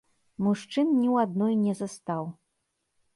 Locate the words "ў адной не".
1.13-1.73